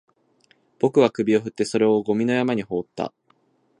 [0.79, 3.13] 僕は首を振って、それをゴミの山に放った